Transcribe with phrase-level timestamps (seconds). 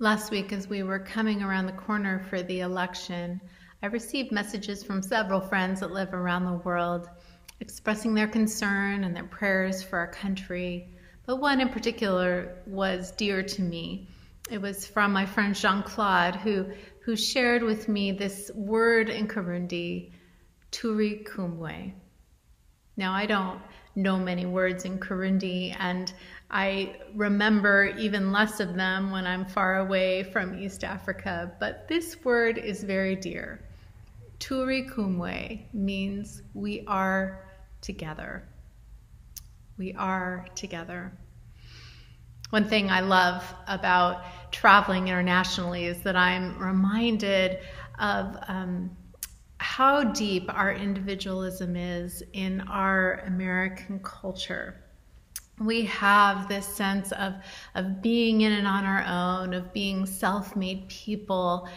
[0.00, 3.40] Last week, as we were coming around the corner for the election,
[3.80, 7.08] I received messages from several friends that live around the world
[7.60, 10.88] expressing their concern and their prayers for our country.
[11.26, 14.08] But one in particular was dear to me.
[14.50, 16.72] It was from my friend Jean Claude, who,
[17.04, 20.10] who shared with me this word in Kirundi,
[20.72, 21.92] Turi Kumwe.
[22.96, 23.60] Now, I don't
[23.94, 26.12] know many words in Kirundi, and
[26.50, 32.22] I remember even less of them when I'm far away from East Africa, but this
[32.24, 33.60] word is very dear.
[34.40, 37.40] Turi Kumwe means we are
[37.80, 38.44] together.
[39.78, 41.12] We are together.
[42.50, 47.58] One thing I love about traveling internationally is that I'm reminded
[47.98, 48.96] of um,
[49.76, 54.80] how deep our individualism is in our American culture
[55.60, 57.34] we have this sense of,
[57.74, 61.68] of being in and on our own, of being self made people.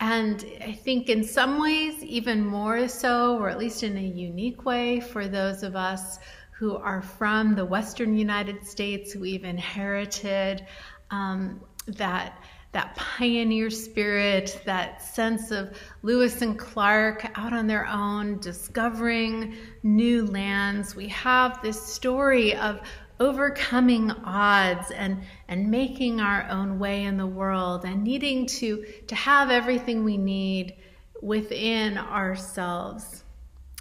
[0.00, 4.64] And I think in some ways, even more so, or at least in a unique
[4.64, 6.18] way, for those of us
[6.52, 10.66] who are from the Western United States, we've inherited
[11.10, 12.42] um, that
[12.78, 20.24] that pioneer spirit, that sense of Lewis and Clark out on their own, discovering new
[20.26, 20.94] lands.
[20.94, 22.80] We have this story of
[23.18, 29.14] overcoming odds and, and making our own way in the world and needing to, to
[29.16, 30.76] have everything we need
[31.20, 33.24] within ourselves.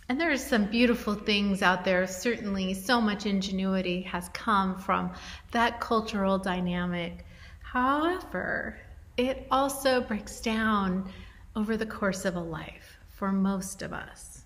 [0.09, 2.07] And there are some beautiful things out there.
[2.07, 5.11] Certainly, so much ingenuity has come from
[5.51, 7.25] that cultural dynamic.
[7.61, 8.79] However,
[9.17, 11.11] it also breaks down
[11.55, 14.43] over the course of a life for most of us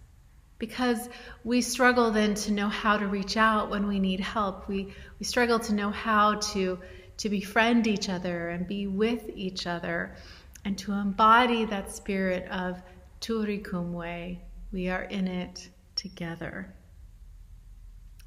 [0.62, 1.10] because
[1.44, 4.68] we struggle then to know how to reach out when we need help.
[4.70, 6.80] We, we struggle to know how to,
[7.18, 10.16] to befriend each other and be with each other
[10.64, 12.80] and to embody that spirit of
[13.22, 14.38] Turi Kumwe.
[14.72, 16.72] We are in it together.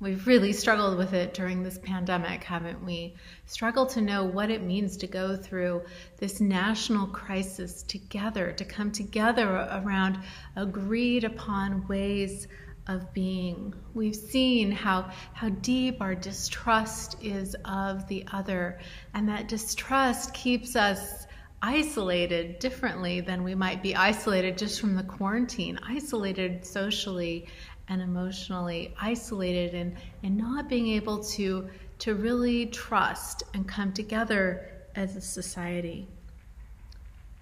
[0.01, 3.15] We've really struggled with it during this pandemic, haven't we?
[3.47, 5.83] Struggled to know what it means to go through
[6.19, 10.19] this national crisis together, to come together around
[10.57, 12.49] agreed upon ways
[12.89, 13.73] of being.
[13.95, 18.81] We've seen how, how deep our distrust is of the other,
[19.15, 21.27] and that distrust keeps us
[21.63, 27.47] isolated differently than we might be isolated just from the quarantine, isolated socially
[27.89, 31.69] and emotionally isolated and, and not being able to,
[31.99, 36.09] to really trust and come together as a society.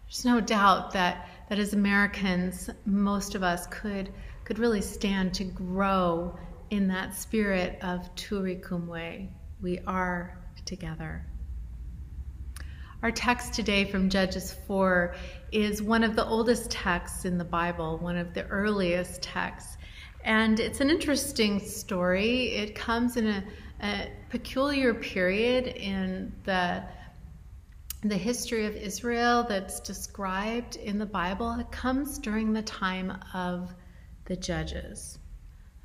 [0.07, 4.11] There's no doubt that, that as Americans, most of us could,
[4.45, 6.39] could really stand to grow
[6.71, 9.29] in that spirit of Turi Kumwe.
[9.61, 11.25] We are together.
[13.03, 15.15] Our text today from Judges 4
[15.51, 19.77] is one of the oldest texts in the Bible, one of the earliest texts.
[20.25, 22.55] And it's an interesting story.
[22.55, 23.44] It comes in a,
[23.83, 26.84] a peculiar period in the
[28.05, 31.53] the history of Israel that's described in the Bible.
[31.61, 33.72] It comes during the time of
[34.25, 35.21] the judges.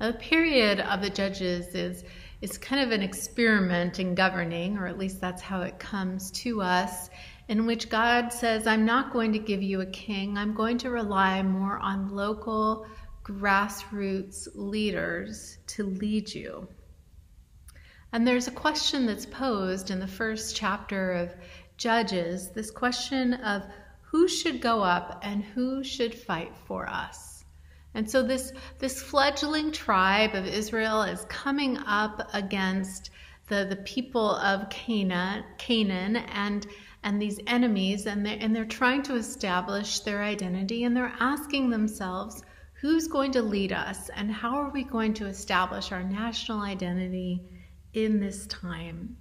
[0.00, 2.04] The period of the judges is
[2.40, 6.62] is kind of an experiment in governing, or at least that's how it comes to
[6.62, 7.10] us,
[7.48, 10.38] in which God says, I'm not going to give you a king.
[10.38, 12.86] I'm going to rely more on local
[13.28, 16.66] grassroots leaders to lead you.
[18.10, 21.34] And there's a question that's posed in the first chapter of
[21.76, 23.62] Judges this question of
[24.00, 27.44] who should go up and who should fight for us.
[27.94, 33.10] And so this, this fledgling tribe of Israel is coming up against
[33.48, 36.66] the, the people of Canaan, Canaan and,
[37.02, 41.70] and these enemies, and they're, and they're trying to establish their identity, and they're asking
[41.70, 42.42] themselves,
[42.80, 47.42] who's going to lead us and how are we going to establish our national identity
[47.92, 49.16] in this time?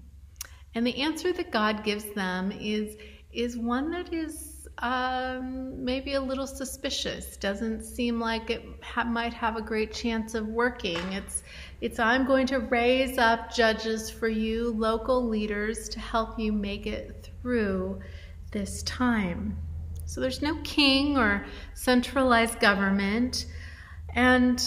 [0.76, 2.98] And the answer that God gives them is,
[3.34, 7.36] is one that is um, maybe a little suspicious.
[7.38, 11.02] Doesn't seem like it ha- might have a great chance of working.
[11.14, 11.42] It's,
[11.82, 16.86] it's I'm going to raise up judges for you, local leaders, to help you make
[16.86, 18.02] it through
[18.52, 19.58] this time.
[20.08, 23.46] So there's no king or centralized government.
[24.16, 24.60] And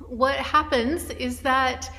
[0.00, 1.90] what happens is that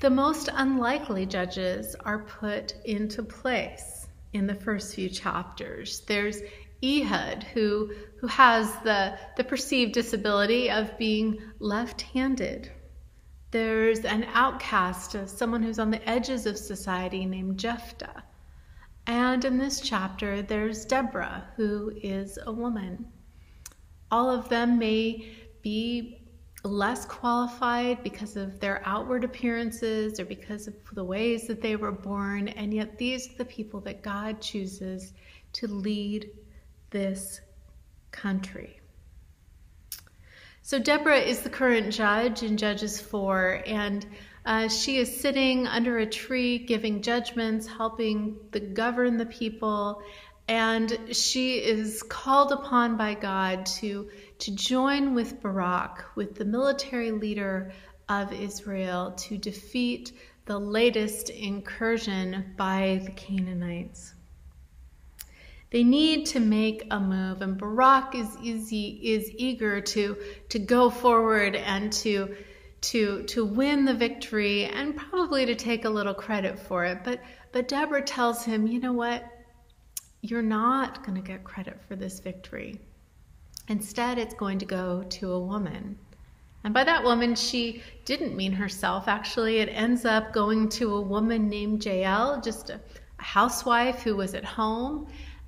[0.00, 6.00] the most unlikely judges are put into place in the first few chapters.
[6.00, 6.42] There's
[6.84, 12.70] Ehud, who, who has the, the perceived disability of being left handed.
[13.50, 18.24] There's an outcast, someone who's on the edges of society named Jephthah.
[19.06, 23.06] And in this chapter, there's Deborah, who is a woman.
[24.10, 25.28] All of them may
[25.62, 26.26] be
[26.64, 31.92] less qualified because of their outward appearances or because of the ways that they were
[31.92, 35.12] born, and yet these are the people that God chooses
[35.54, 36.30] to lead
[36.90, 37.40] this
[38.10, 38.80] country.
[40.62, 44.04] So, Deborah is the current judge in Judges 4, and
[44.46, 50.00] uh, she is sitting under a tree giving judgments, helping the govern the people,
[50.46, 54.08] and she is called upon by God to,
[54.38, 57.72] to join with Barak, with the military leader
[58.08, 60.12] of Israel, to defeat
[60.44, 64.14] the latest incursion by the Canaanites.
[65.70, 70.16] They need to make a move, and Barak is easy, is eager to,
[70.50, 72.36] to go forward and to
[72.82, 76.98] to to win the victory and probably to take a little credit for it.
[77.04, 77.20] But
[77.52, 79.24] but Deborah tells him, you know what?
[80.20, 82.80] You're not going to get credit for this victory.
[83.68, 85.98] Instead, it's going to go to a woman.
[86.64, 89.08] And by that woman, she didn't mean herself.
[89.08, 92.80] Actually, it ends up going to a woman named Jael, just a,
[93.18, 95.06] a housewife who was at home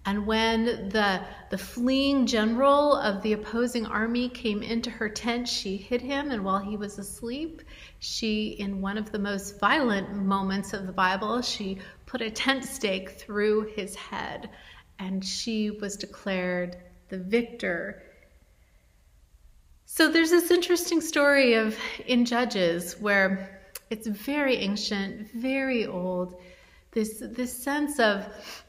[0.09, 1.21] and when the,
[1.51, 6.31] the fleeing general of the opposing army came into her tent, she hid him.
[6.31, 7.61] And while he was asleep,
[7.99, 12.65] she, in one of the most violent moments of the Bible, she put a tent
[12.65, 14.49] stake through his head.
[14.99, 16.79] And she was declared
[17.11, 18.03] the victor.
[19.85, 21.77] So there's this interesting story of
[22.07, 23.61] in Judges where
[23.91, 26.41] it's very ancient, very old.
[26.93, 28.27] This this sense of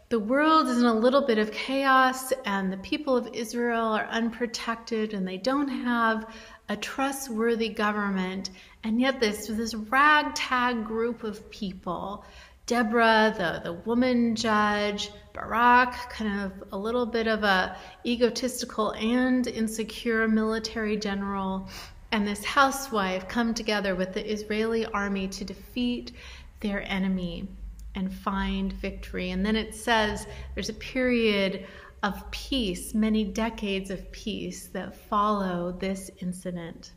[0.10, 4.08] the world is in a little bit of chaos, and the people of Israel are
[4.08, 6.26] unprotected, and they don't have
[6.68, 8.50] a trustworthy government.
[8.84, 12.26] And yet, this this ragtag group of people,
[12.66, 19.46] Deborah, the the woman judge, Barak, kind of a little bit of a egotistical and
[19.46, 21.70] insecure military general,
[22.12, 26.14] and this housewife come together with the Israeli army to defeat
[26.62, 27.48] their enemy
[27.96, 29.32] and find victory.
[29.32, 31.66] And then it says there's a period
[32.04, 36.94] of peace, many decades of peace that follow this incident.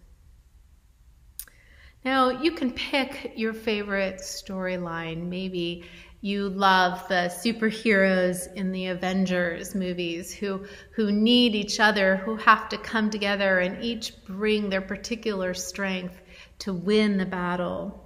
[2.05, 5.29] Now, you can pick your favorite storyline.
[5.29, 5.85] Maybe
[6.21, 12.69] you love the superheroes in the Avengers movies who, who need each other, who have
[12.69, 16.21] to come together and each bring their particular strength
[16.61, 18.02] to win the battle.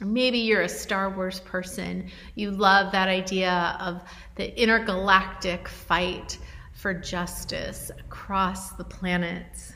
[0.00, 2.10] Maybe you're a Star Wars person.
[2.34, 4.02] You love that idea of
[4.34, 6.38] the intergalactic fight
[6.74, 9.72] for justice across the planets.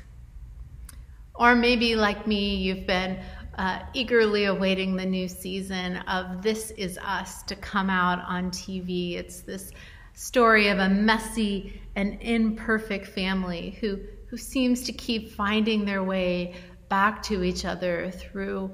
[1.34, 3.18] Or maybe, like me, you've been
[3.56, 9.16] uh, eagerly awaiting the new season of This Is Us to come out on TV.
[9.16, 9.72] It's this
[10.12, 16.56] story of a messy and imperfect family who, who seems to keep finding their way
[16.90, 18.70] back to each other through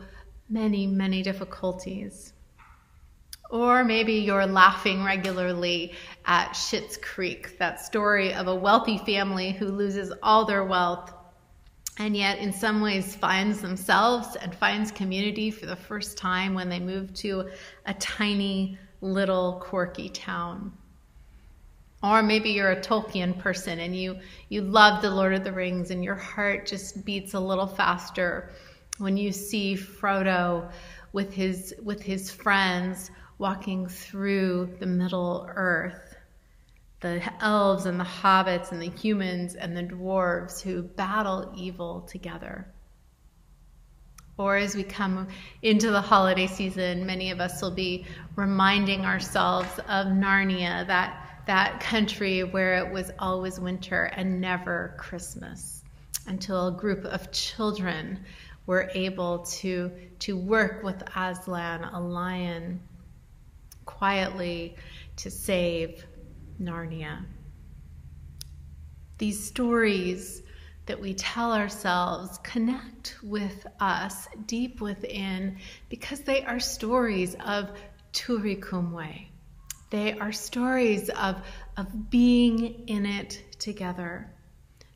[0.48, 2.32] many, many difficulties.
[3.50, 5.94] Or maybe you're laughing regularly
[6.25, 11.12] at Schitt's Creek, that story of a wealthy family who loses all their wealth
[11.99, 16.68] and yet in some ways finds themselves and finds community for the first time when
[16.68, 17.49] they move to
[17.87, 20.73] a tiny little quirky town.
[22.02, 24.18] Or maybe you're a Tolkien person and you,
[24.50, 28.50] you love The Lord of the Rings and your heart just beats a little faster
[28.98, 30.70] when you see Frodo
[31.12, 36.16] with his with his friends walking through the Middle Earth,
[37.00, 42.66] the elves and the hobbits and the humans and the dwarves who battle evil together.
[44.38, 45.28] Or as we come
[45.62, 48.04] into the holiday season, many of us will be
[48.36, 55.82] reminding ourselves of Narnia, that, that country where it was always winter and never Christmas,
[56.26, 58.20] until a group of children
[58.66, 62.80] were able to, to work with Aslan, a lion,
[63.85, 64.76] quietly
[65.16, 66.04] to save
[66.61, 67.25] Narnia.
[69.18, 70.42] These stories
[70.87, 75.58] that we tell ourselves connect with us deep within
[75.88, 77.70] because they are stories of
[78.12, 79.26] Turikumwe.
[79.90, 81.42] They are stories of,
[81.76, 84.32] of being in it together.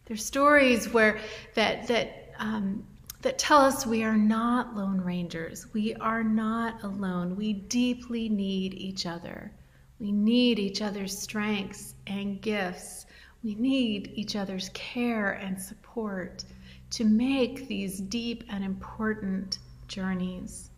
[0.06, 1.20] They're stories where
[1.54, 2.84] that that um,
[3.22, 5.66] that tell us we are not lone rangers.
[5.72, 7.36] We are not alone.
[7.36, 9.52] We deeply need each other.
[9.98, 13.06] We need each other's strengths and gifts.
[13.42, 16.44] We need each other's care and support
[16.90, 19.58] to make these deep and important
[19.88, 20.70] journeys.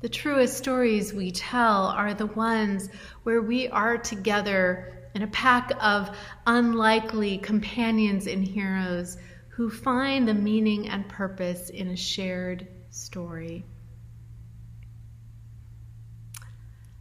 [0.00, 2.88] The truest stories we tell are the ones
[3.22, 9.16] where we are together in a pack of unlikely companions and heroes
[9.52, 13.66] who find the meaning and purpose in a shared story.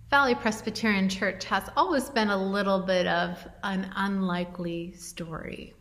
[0.10, 5.74] Valley Presbyterian Church has always been a little bit of an unlikely story.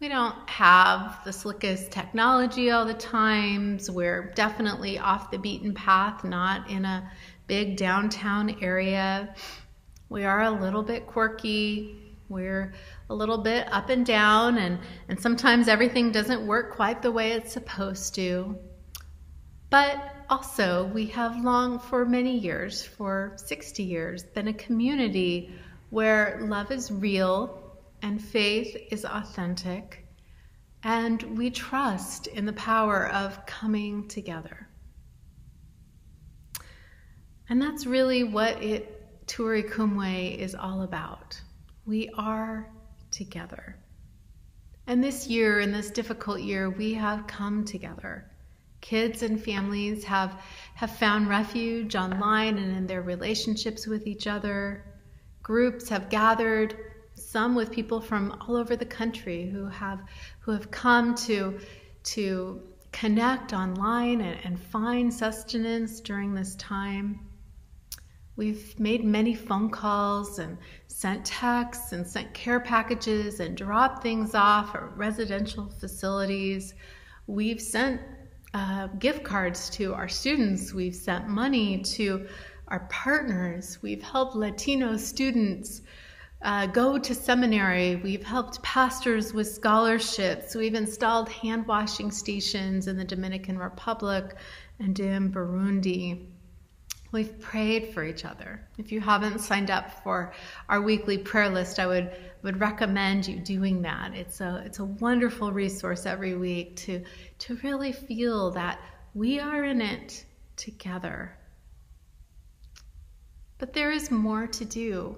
[0.00, 3.90] We don't have the slickest technology all the times.
[3.90, 7.12] We're definitely off the beaten path, not in a
[7.46, 9.34] big downtown area.
[10.08, 12.11] We are a little bit quirky.
[12.28, 12.74] We're
[13.10, 17.32] a little bit up and down, and, and sometimes everything doesn't work quite the way
[17.32, 18.58] it's supposed to.
[19.70, 25.54] But also, we have long, for many years, for 60 years, been a community
[25.90, 30.06] where love is real and faith is authentic,
[30.82, 34.68] and we trust in the power of coming together.
[37.48, 41.40] And that's really what it Turi Kumwe is all about.
[41.84, 42.70] We are
[43.10, 43.76] together.
[44.86, 48.30] And this year, in this difficult year, we have come together.
[48.80, 50.40] Kids and families have,
[50.74, 54.84] have found refuge online and in their relationships with each other.
[55.42, 56.76] Groups have gathered,
[57.14, 60.00] some with people from all over the country who have,
[60.40, 61.60] who have come to,
[62.04, 67.20] to connect online and, and find sustenance during this time.
[68.34, 74.34] We've made many phone calls and sent texts and sent care packages and dropped things
[74.34, 76.74] off at residential facilities.
[77.26, 78.00] We've sent
[78.54, 80.72] uh, gift cards to our students.
[80.72, 82.26] We've sent money to
[82.68, 83.78] our partners.
[83.82, 85.82] We've helped Latino students
[86.40, 87.96] uh, go to seminary.
[87.96, 90.54] We've helped pastors with scholarships.
[90.54, 94.36] We've installed hand washing stations in the Dominican Republic
[94.78, 96.31] and in Burundi.
[97.12, 98.66] We've prayed for each other.
[98.78, 100.32] If you haven't signed up for
[100.70, 104.14] our weekly prayer list, I would, would recommend you doing that.
[104.14, 107.04] It's a, it's a wonderful resource every week to,
[107.40, 108.80] to really feel that
[109.12, 110.24] we are in it
[110.56, 111.36] together.
[113.58, 115.16] But there is more to do.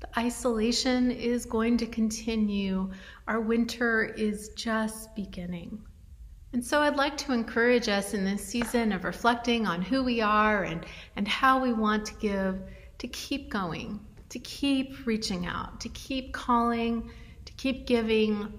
[0.00, 2.90] The isolation is going to continue.
[3.28, 5.80] Our winter is just beginning.
[6.54, 10.20] And so I'd like to encourage us in this season of reflecting on who we
[10.20, 12.62] are and, and how we want to give
[12.98, 17.10] to keep going, to keep reaching out, to keep calling,
[17.44, 18.52] to keep giving,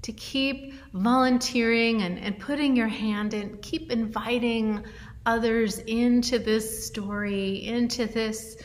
[0.00, 4.82] to keep volunteering and, and putting your hand in, keep inviting
[5.26, 8.56] others into this story, into this,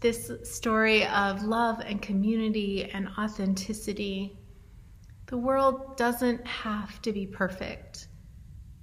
[0.00, 4.38] this story of love and community and authenticity.
[5.26, 8.08] The world doesn't have to be perfect.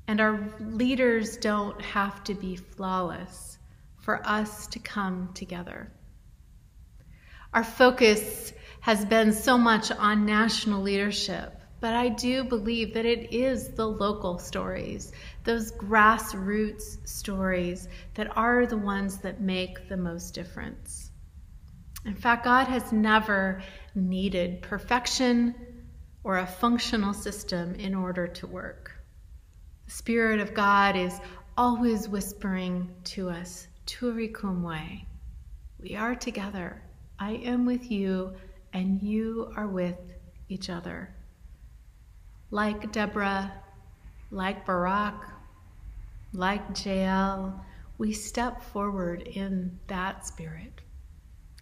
[0.10, 3.60] And our leaders don't have to be flawless
[3.98, 5.92] for us to come together.
[7.54, 8.52] Our focus
[8.82, 13.86] has been so much on national leadership, but I do believe that it is the
[13.86, 15.12] local stories,
[15.44, 21.12] those grassroots stories, that are the ones that make the most difference.
[22.04, 23.62] In fact, God has never
[23.94, 25.54] needed perfection
[26.24, 28.99] or a functional system in order to work.
[29.90, 31.20] The Spirit of God is
[31.58, 35.04] always whispering to us, Turi.
[35.80, 36.84] We are together.
[37.18, 38.36] I am with you,
[38.72, 39.98] and you are with
[40.48, 41.10] each other.
[42.52, 43.52] Like Deborah,
[44.30, 45.26] like Barak,
[46.34, 47.66] like Jael,
[47.98, 50.82] we step forward in that spirit.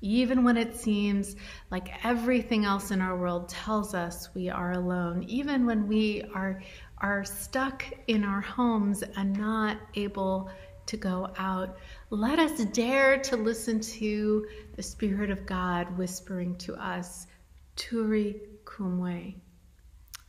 [0.02, 1.38] Even when it seems
[1.72, 6.62] like everything else in our world tells us we are alone, even when we are,
[7.00, 10.50] are stuck in our homes and not able
[10.88, 11.78] to go out,
[12.10, 17.28] let us dare to listen to the Spirit of God whispering to us,
[17.76, 19.36] Turi Kumwe.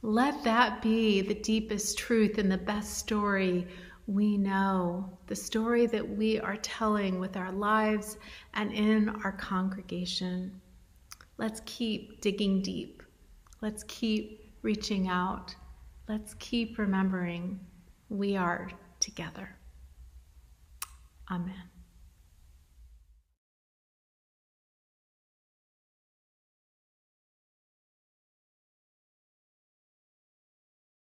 [0.02, 3.66] Let that be the deepest truth and the best story
[4.06, 8.16] we know, the story that we are telling with our lives
[8.54, 10.60] and in our congregation.
[11.37, 13.02] Let's keep digging deep.
[13.60, 15.54] Let's keep reaching out.
[16.08, 17.60] Let's keep remembering
[18.08, 19.56] we are together.
[21.30, 21.77] Amen.